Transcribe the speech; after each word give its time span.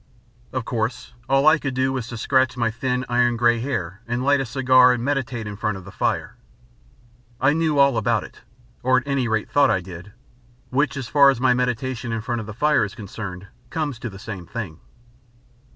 Of 0.51 0.65
course, 0.65 1.13
all 1.29 1.45
I 1.45 1.59
could 1.59 1.75
do 1.75 1.93
was 1.93 2.07
to 2.07 2.17
scratch 2.17 2.57
my 2.57 2.71
thin 2.71 3.05
iron 3.07 3.37
grey 3.37 3.59
hair 3.59 4.01
and 4.07 4.23
light 4.23 4.41
a 4.41 4.47
cigar 4.47 4.91
and 4.91 5.03
meditate 5.05 5.45
in 5.45 5.55
front 5.55 5.77
of 5.77 5.85
the 5.85 5.91
fire. 5.91 6.37
I 7.39 7.53
knew 7.53 7.77
all 7.77 7.95
about 7.97 8.23
it 8.23 8.41
or 8.81 8.97
at 8.97 9.07
any 9.07 9.27
rate 9.27 9.49
I 9.51 9.53
thought 9.53 9.69
I 9.69 9.79
did, 9.79 10.11
which, 10.71 10.97
as 10.97 11.07
far 11.07 11.29
as 11.29 11.39
my 11.39 11.53
meditation 11.53 12.11
in 12.11 12.21
front 12.21 12.41
of 12.41 12.47
the 12.47 12.53
fire 12.55 12.83
is 12.83 12.95
concerned, 12.95 13.45
comes 13.69 13.99
to 13.99 14.09
the 14.09 14.17
same 14.17 14.47
thing. 14.47 14.79